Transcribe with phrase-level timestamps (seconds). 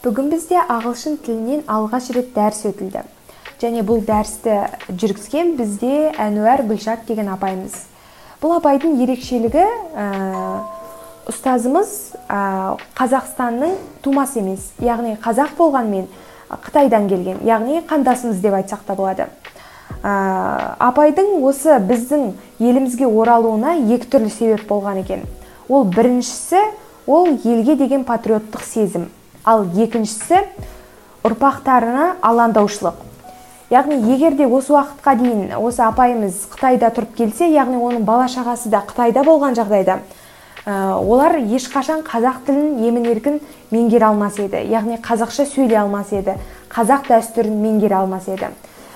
[0.00, 3.02] бүгін бізде ағылшын тілінен алғаш рет дәріс өтілді.
[3.60, 4.54] Және бұл дәрісті
[4.88, 7.74] жүргізген бізде әнуар гүлшат деген апайымыз.
[8.40, 10.06] Бұл апайдың ерекшелігі ә,
[11.28, 11.92] ұстазымыз
[12.32, 16.08] ә, қазақстанның тумасы емес яғни қазақ болғанмен
[16.48, 19.28] қытайдан келген яғни қандасымыз деп айтсақ та болады.
[20.00, 25.28] Ә, апайдың осы біздің елімізге оралуына екі түрлі себеп болған екен.
[25.68, 26.64] Ол біріншісі
[27.06, 29.10] ол елге деген патриоттық сезім.
[29.50, 30.44] Ал екіншісі
[31.26, 33.06] ұрпақтарына алаңдаушылық.
[33.70, 38.70] Яғни егер де осы уақытқа дейін осы апайымыз қытайда тұрып келсе яғни оның бала шағасы
[38.72, 40.00] да қытайда болған жағдайда
[40.66, 43.38] ә, олар ешқашан қазақ тілін емін еркін
[43.70, 44.64] меңгере алмас еді.
[44.70, 46.34] Яғни қазақша сөйлей алмас еді.
[46.72, 48.50] Қазақ дәстүрін меңгере алмас еді.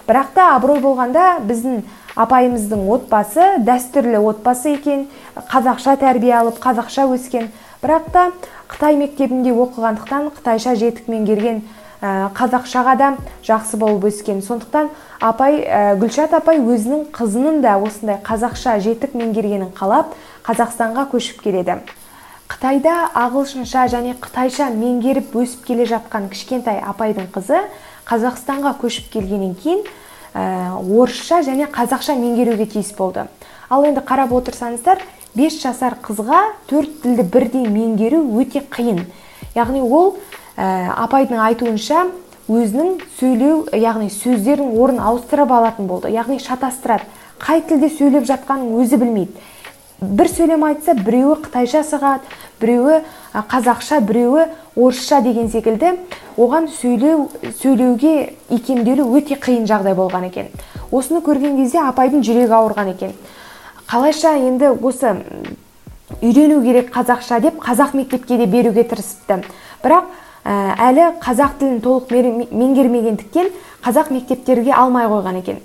[0.08, 1.84] Бірақ та абырой болғанда біздің
[2.20, 5.06] апайымыздың отбасы дәстүрлі отбасы екен
[5.52, 7.48] қазақша тәрбие алып қазақша өскен.
[7.82, 8.26] Бірақ та
[8.68, 11.62] қытай мектебінде оқығандықтан қытайша жетік меңгерген
[12.00, 13.08] ә, қазақшаға да
[13.44, 14.42] жақсы болып өскен.
[14.42, 20.14] Сондықтан апай ә, гүлшат апай өзінің қызының да осындай қазақша жетік меңгергенін қалап
[20.46, 21.80] қазақстанға көшіп келеді.
[22.48, 27.62] Қытайда ағылшынша және қытайша меңгеріп өсіп келе жатқан кішкентай апайдың қызы
[28.04, 29.80] қазақстанға көшіп келгеннен кейін
[30.34, 33.24] ә, орысша және қазақша меңгеруге тиіс болды.
[33.70, 35.00] Ал енді қарап отырсаңыздар
[35.34, 36.40] 5 жасар қызға
[36.70, 39.00] төрт тілді бірдей меңгеру өте қиын.
[39.56, 40.14] Яғни ол
[40.56, 42.04] ә, апайдың айтуынша
[42.46, 46.12] өзінің сөйлеу яғни сөздердің орнын ауыстырып алатын болды.
[46.14, 47.08] Яғни шатастырады.
[47.42, 49.50] Қай тілде сөйлеп жатқанын өзі білмейді.
[50.04, 53.02] Бір сөйлем айтса біреуі қытайша сығады біреуі
[53.34, 55.96] қазақша біреуі орысша деген секілді
[56.36, 57.28] оған сөйлеу
[57.62, 60.50] сөйлеуге икемделу өте қиын жағдай болған екен.
[60.92, 63.14] Осыны көрген кезде апайдың жүрегі ауырған екен.
[63.90, 65.14] Қалайша енді осы
[66.22, 69.42] үйрену керек қазақша деп қазақ мектепке де беруге тырысыпты.
[69.82, 70.08] Бірақ
[70.44, 72.12] ә, әлі қазақ тілін толық
[72.52, 73.50] меңгермегендіктен
[73.84, 75.60] қазақ мектептерге алмай қойған екен.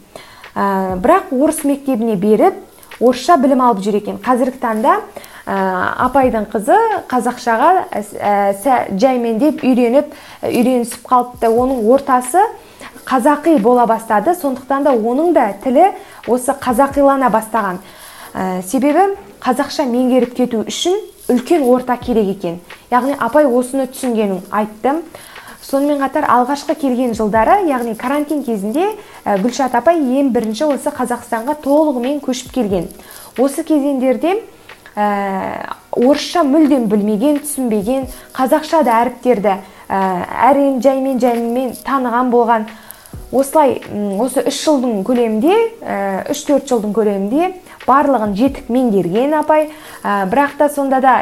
[0.55, 2.55] Ә, бірақ орыс мектебіне беріп
[2.99, 4.17] орысша білім алып жүр екен.
[4.23, 4.97] Қазіргі таңда
[5.45, 5.59] ә,
[6.07, 6.75] апайдың қызы
[7.11, 10.11] қазақшаға ә, жаймендеп үйреніп
[10.43, 11.47] үйренісіп қалыпты.
[11.47, 12.43] Оның ортасы
[13.07, 14.35] қазақи бола бастады.
[14.35, 15.93] Сондықтан да оның да тілі
[16.27, 17.79] осы қазақилана бастаған.
[18.33, 20.97] Ә, себебі қазақша меңгеріп кету үшін
[21.29, 22.59] үлкен орта керек екен.
[22.91, 25.01] Яғни апай осыны түсінгенін айтты
[25.61, 28.87] сонымен қатар алғашқы келген жылдары яғни карантин кезінде
[29.23, 32.89] ә, гүлшат апай ең бірінші осы қазақстанға толығымен көшіп келген.
[33.37, 34.39] Осы кезеңдерде
[34.95, 40.03] ә, орысша мүлдем білмеген түсінбеген қазақша да әріптерді ә,
[40.49, 42.69] әрең жаймен жаймен таныған болған.
[43.29, 43.77] Осылай
[44.17, 45.53] осы үш жылдың көлемінде
[46.33, 47.51] үш төрт жылдың көлемінде
[47.89, 49.69] барлығын жетік меңгерген апай.
[50.03, 51.15] Ә, бірақ та сонда да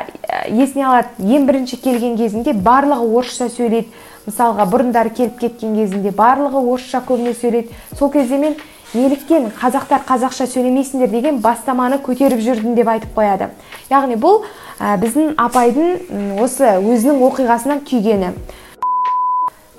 [0.51, 3.87] есіне алады ең бірінші келген кезінде барлығы орысша сөйлейді.
[4.27, 7.71] Мысалға бұрындары келіп кеткен кезінде барлығы орысша көбіне сөйлейді.
[7.97, 8.57] Сол кезде мен
[8.93, 13.49] неліктен қазақтар қазақша сөйлемейсіңдер деген бастаманы көтеріп жүрдім деп айтып қояды.
[13.89, 14.43] Яғни бұл
[14.79, 18.35] ә, біздің апайдың осы өзінің оқиғасынан түйгені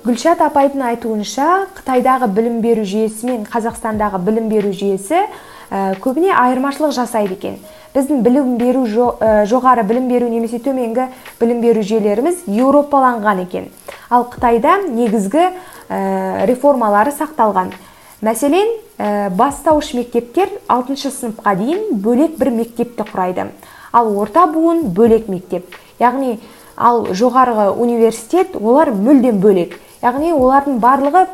[0.05, 1.45] гүлшат апайдың айтуынша
[1.77, 5.27] қытайдағы білім беру жүйесі мен қазақстандағы білім беру жүйесі ә,
[5.69, 7.57] көбіне айырмашылық жасайды екен.
[7.93, 11.09] Біздің білім беру ә, жоғары білім беру немесе төменгі
[11.39, 13.69] білім беру жүйелеріміз еуропаланған екен.
[14.09, 15.49] Ал қытайда негізгі
[15.89, 17.73] ә, реформалары сақталған.
[18.21, 23.45] Мәселен бастауыш мектептер 6 сыныпқа дейін бөлек бір мектепті құрайды.
[23.93, 25.69] Ал орта буын бөлек мектеп.
[25.99, 26.39] Яғни
[26.75, 29.79] ал жоғарғы университет олар мүлдем бөлек.
[30.01, 31.25] Яғни олардың барлығы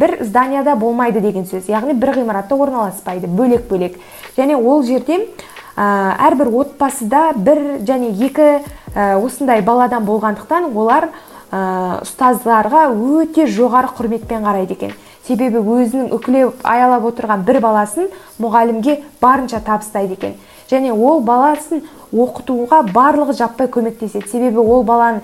[0.00, 1.68] бір зданияда болмайды деген сөз.
[1.68, 3.98] Яғни бір ғимаратта орналаспайды бөлек бөлек
[4.36, 5.26] және ол жерде
[5.76, 8.60] әрбір отбасыда бір және екі
[8.94, 11.08] осындай баладан болғандықтан олар
[11.54, 14.94] ұстаздарға өте жоғары құрметпен қарайды екен.
[15.26, 18.10] Себебі өзінің үкілеп аялап отырған бір баласын
[18.42, 20.34] мұғалімге барынша табыстайды екен.
[20.70, 21.82] Және ол баласын
[22.12, 24.28] оқытуға барлығы жаппай көмектеседі.
[24.28, 25.22] Себебі ол баланың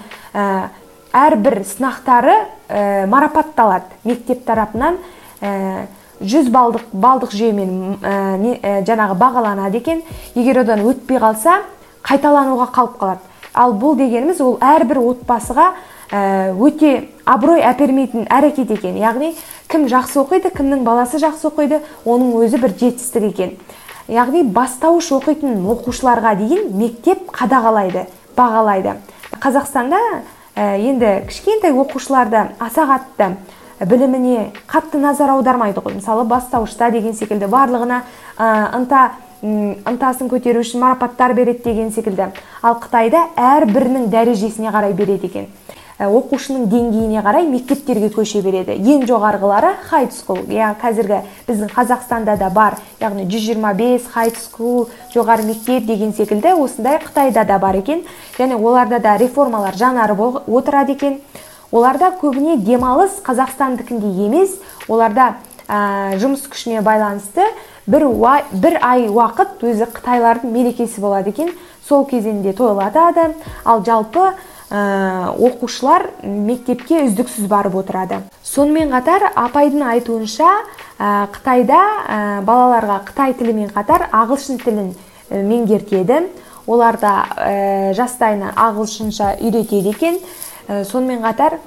[1.13, 2.35] әрбір сынақтары
[2.69, 3.97] ә, марапатталады.
[4.05, 4.99] Мектеп тарапынан
[5.41, 5.87] ә,
[6.21, 10.03] балдық балдық жүйемен ә, жаңағы бағаланады екен.
[10.35, 11.63] Егер одан өтпей қалса
[12.07, 13.21] қайталануға қалып қалады.
[13.55, 15.73] Ал бұл дегеніміз ол әрбір отбасыға
[16.11, 18.97] өте абырой әпермейтін әрекет екен.
[18.99, 19.35] Яғни
[19.71, 23.57] кім жақсы оқиды кімнің баласы жақсы оқиды оның өзі бір жетістік екен.
[24.11, 28.07] Яғни бастауыш оқитын оқушыларға дейін мектеп қадағалайды
[28.37, 28.97] бағалайды.
[29.39, 33.35] Қазақстанда Ә, енді кішкентай оқушыларды аса қатты
[33.81, 35.95] біліміне қатты назар аудармайды ғой.
[35.97, 38.03] Мысалы бастауышта деген секілді барлығына
[38.77, 39.11] ынта
[39.41, 42.29] ынтасын көтеру үшін марапаттар береді деген секілді.
[42.63, 45.47] Ал қытайда әрбірінің дәрежесіне қарай береді екен.
[46.09, 48.77] Оқушының деңгейіне қарай мектептерге көше береді.
[48.79, 52.79] Ең жоғарғылары хай скул иә қазіргі біздің қазақстанда да бар.
[53.01, 58.05] Яғни 125 хай скул жоғары мектеп деген секілді осындай қытайда да бар екен.
[58.39, 61.21] Және оларда да реформалар жаңарып отырады екен.
[61.71, 64.57] Оларда көбіне демалыс қазақстандікіндей емес
[64.89, 65.35] оларда
[65.69, 67.45] ә, жұмыс күшіне байланысты
[67.87, 68.09] бір,
[68.53, 71.53] бір ай уақыт өзі қытайлардың мерекесі болады екен.
[71.87, 73.35] Сол кезеңде тойлатады.
[73.65, 74.33] Ал жалпы
[74.71, 78.23] ә, оқушылар мектепке үздіксіз барып отырады.
[78.47, 80.51] Сонымен қатар апайдың айтуынша
[80.99, 84.95] ә, қытайда ә, балаларға қытай тілімен қатар ағылшын тілін
[85.31, 86.23] меңгертеді.
[86.71, 90.21] Оларда ә, жастайынан ағылшынша үйретеді екен.
[90.69, 91.59] Ә, сонымен қатар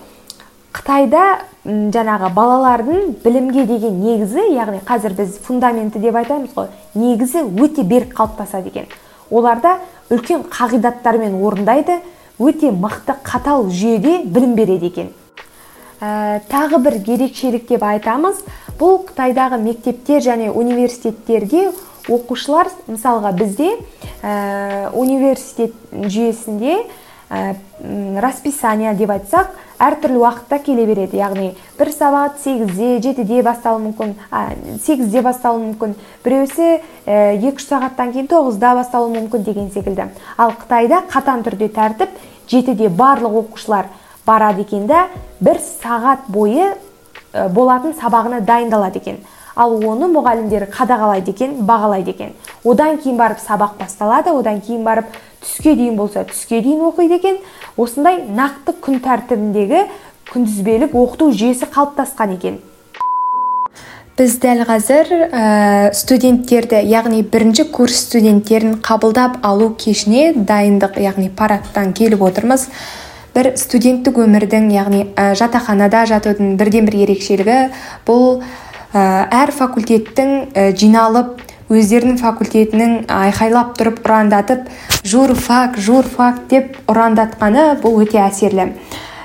[0.74, 1.24] қытайда
[1.64, 8.16] жаңағы балалардың білімге деген негізі яғни қазір біз фундаменті деп айтамыз ғой негізі өте берік
[8.18, 8.88] қалыптасады екен.
[9.30, 9.78] Оларда
[10.10, 12.00] үлкен қағидаттармен орындайды
[12.40, 15.10] өте мықты қатал жүйеде білім береді екен.
[16.02, 18.42] Ә, тағы бір ерекшелік деп айтамыз
[18.80, 21.70] бұл қытайдағы мектептер және университеттерге
[22.12, 23.70] оқушылар мысалға бізде
[24.22, 26.82] ә, университет жүйесінде
[27.30, 27.56] ә,
[28.20, 29.54] расписание деп айтсақ
[29.84, 31.18] әртүрлі уақытта келе береді.
[31.20, 31.50] Яғни
[31.80, 34.16] бір сағат сегізде жетіде басталуы мүмкін
[34.86, 35.96] сегізде басталуы мүмкін.
[36.24, 36.70] Біреусі
[37.06, 40.08] екі үш сағаттан кейін тоғызда басталуы мүмкін деген секілді.
[40.38, 42.16] Ал қытайда қатаң түрде тәртіп
[42.48, 43.92] жетіде барлық оқушылар
[44.26, 45.08] барады екен да
[45.44, 46.74] бір сағат бойы
[47.34, 49.18] болатын сабағына дайындалады екен.
[49.56, 52.34] Ал оны мұғалімдер қадағалайды екен бағалайды екен.
[52.64, 55.14] Одан кейін барып сабақ басталады одан кейін барып
[55.44, 57.40] түске дейін болса түске дейін оқиды екен.
[57.78, 59.86] Осындай нақты күн тәртібіндегі
[60.34, 62.62] күнтізбелік оқыту жүйесі қалыптасқан екен.
[64.14, 71.96] Біз дәл қазір ә, студенттерді яғни бірінші курс студенттерін қабылдап алу кешіне дайындық яғни парадтан
[71.98, 72.68] келіп отырмыз.
[73.34, 77.58] Бір студенттік өмірдің яғни ә, жатақханада жатудың бірден бір ерекшелігі
[78.06, 78.44] бұл
[78.94, 81.42] әр факультеттің ә, жиналып
[81.74, 84.68] өздерінің факультетінің айқайлап тұрып ұрандатып
[85.08, 88.70] журфак журфак деп ұрандатқаны бұл өте әсерлі.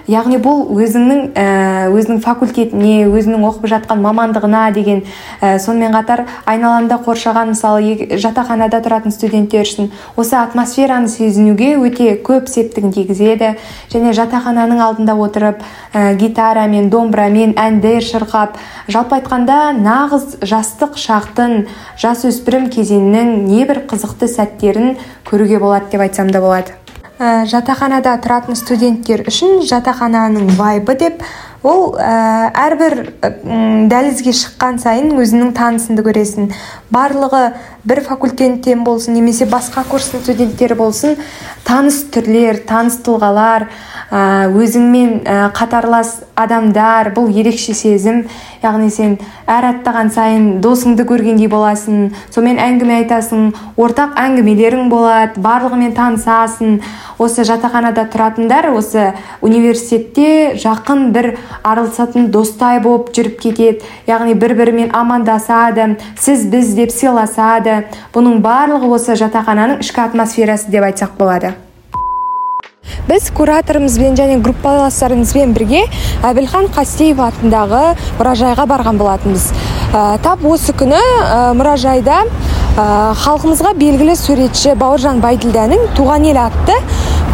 [0.09, 1.45] Яғни бұл өзіңнің ә,
[1.93, 5.03] өзінің факультетіне өзінің оқып жатқан мамандығына деген
[5.41, 12.49] ә, сонымен қатар айналаңда қоршаған мысалы жатақханада тұратын студенттер үшін осы атмосфераны сезінуге өте көп
[12.49, 13.55] септігін тигізеді.
[13.93, 15.63] Және жатақхананың алдында отырып
[15.93, 18.57] ә, гитарамен домбырамен әндер шырқап
[18.89, 21.67] жалпы айтқанда нағыз жастық шақтың
[22.01, 24.97] жасөспірім кезеңнің небір қызықты сәттерін
[25.29, 26.88] көруге болады деп айтсам да болады.
[27.19, 31.25] Жатақханада тұратын студенттер үшін жатақхананың вайбы деп
[31.63, 33.33] ол ә, әрбір ә,
[33.91, 36.53] дәлізге шыққан сайын өзінің танысыңды көресің.
[36.95, 37.45] Барлығы
[37.89, 41.17] бір факультеттен болсын немесе басқа курстың студенттері болсын
[41.67, 43.69] таныс түрлер таныс тұлғалар
[44.09, 48.23] өзіңмен қатарлас адамдар бұл ерекше сезім.
[48.63, 55.93] Яғни сен әр аттаған сайын досыңды көргендей боласың сонымен әңгіме айтасың ортақ әңгімелерің болады барлығымен
[55.99, 56.81] танысасың.
[57.19, 59.13] Осы жатақханада тұратындар осы
[59.43, 63.87] университетте жақын бір араласатын достай болып жүріп кетеді.
[64.07, 67.85] Яғни бір бірімен амандасады сіз біз деп сыйласады.
[68.15, 71.55] Бұның барлығы осы жатақхананың ішкі атмосферасы деп айтсақ болады.
[73.09, 75.85] Біз кураторымызбен және группаластарымызбен бірге
[76.29, 79.47] әбілхан қастеев атындағы мұражайға барған болатынбыз.
[79.93, 82.85] Ә, тап осы күні ә, мұражайда ә,
[83.23, 86.77] халқымызға белгілі суретші бауыржан байділдәнің туған ел атты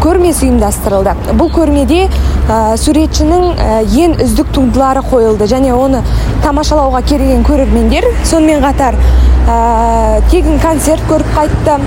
[0.03, 1.15] көрмесі ұйымдастырылды.
[1.35, 2.09] Бұл көрмеде ә,
[2.45, 5.47] суретшінің ә, ең үздік туындылары қойылды.
[5.49, 6.03] Және оны
[6.43, 8.05] тамашалауға келген көрермендер.
[8.29, 8.97] Сонымен қатар
[9.49, 11.79] ә, тегін концерт көріп қайтты.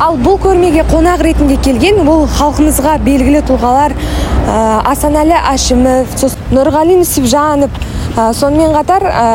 [0.00, 4.56] Ал бұл көрмеге қонақ ретінде келген бұл халқымызға белгілі тұлғалар ә,
[4.94, 6.16] асанәлі әшімов
[6.54, 7.74] нұрғали нүсіпжанов
[8.16, 9.26] ә, сонымен қатар ә,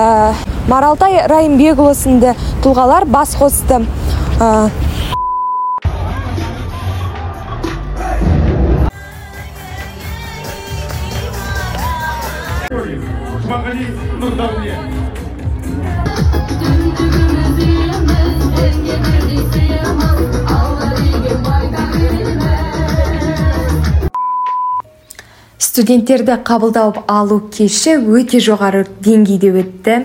[0.72, 3.84] маралтай райымбекұлы сынды тұлғалар бас қосты.
[13.54, 14.78] Ә,
[25.74, 29.96] студенттерді қабылдап алу кеші өте жоғары деңгейде өтті.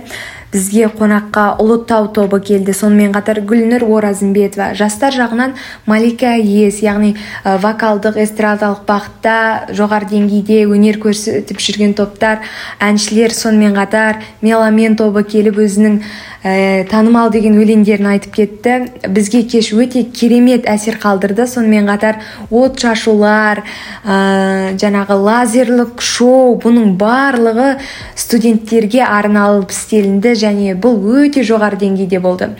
[0.52, 2.72] Бізге қонаққа ұлытау тобы келді.
[2.72, 5.54] Сонымен қатар гүлнұр оразымбетова жастар жағынан
[5.86, 7.14] малика ес яғни
[7.44, 9.36] вокалдық эстрадалық бағытта
[9.76, 12.40] жоғары деңгейде өнер көрсетіп жүрген топтар
[12.80, 16.00] әншілер сонымен қатар меломен тобы келіп өзінің
[16.44, 18.76] ә, танымал деген өлеңдерін айтып кетті.
[19.10, 21.46] Бізге кеш өте керемет әсер қалдырды.
[21.50, 23.64] Сонымен қатар от шашулар
[24.04, 27.78] ә, жаңағы лазерлік шоу бұның барлығы
[28.18, 32.52] студенттерге арналып істелінді және бұл өте жоғары деңгейде болды.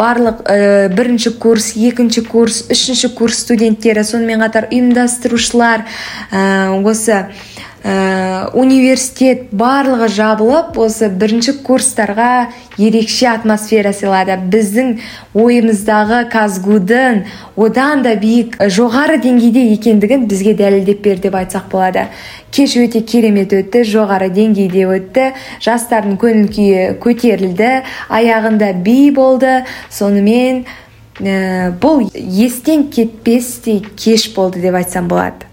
[0.00, 5.86] Барлық ә, бірінші курс екінші курс үшінші курс студенттері сонымен қатар ұйымдастырушылар
[6.32, 7.26] ә, осы
[7.84, 14.36] ә, университет барлығы жабылып осы бірінші курстарға ерекше атмосфера сыйлады.
[14.52, 14.98] Біздің
[15.34, 17.24] ойымыздағы казгудың
[17.56, 22.08] одан да биік жоғары деңгейде екендігін бізге дәлелдеп берді деп айтсақ болады.
[22.52, 25.30] Кеш өте керемет өтті жоғары деңгейде өтті.
[25.64, 27.72] Жастардың көңіл күйі көтерілді
[28.08, 29.60] аяғында би болды.
[29.90, 30.64] Сонымен
[31.20, 35.49] ә, бұл естен кетпестей кеш болды деп айтсам болады.